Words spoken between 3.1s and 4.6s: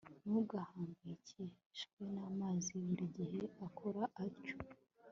gihe akora atyo